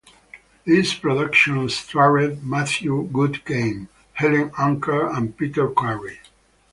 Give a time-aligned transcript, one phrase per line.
[0.65, 6.17] This production starred Matthew Goodgame, Helen Anker and Peter Karrie.